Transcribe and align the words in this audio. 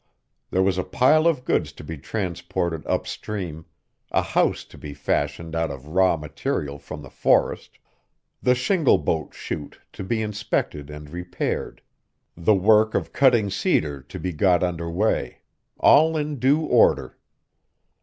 There 0.49 0.63
was 0.63 0.79
a 0.79 0.83
pile 0.83 1.27
of 1.27 1.45
goods 1.45 1.71
to 1.73 1.83
be 1.83 1.95
transported 1.95 2.83
up 2.87 3.05
stream, 3.05 3.65
a 4.09 4.23
house 4.23 4.63
to 4.65 4.75
be 4.75 4.95
fashioned 4.95 5.55
out 5.55 5.69
of 5.69 5.89
raw 5.89 6.17
material 6.17 6.79
from 6.79 7.03
the 7.03 7.11
forest, 7.11 7.77
the 8.41 8.55
shingle 8.55 8.97
bolt 8.97 9.35
chute 9.35 9.79
to 9.93 10.03
be 10.03 10.23
inspected 10.23 10.89
and 10.89 11.11
repaired, 11.11 11.83
the 12.35 12.55
work 12.55 12.95
of 12.95 13.13
cutting 13.13 13.51
cedar 13.51 14.01
to 14.01 14.17
be 14.19 14.33
got 14.33 14.63
under 14.63 14.89
way, 14.89 15.41
all 15.79 16.17
in 16.17 16.39
due 16.39 16.61
order. 16.61 17.19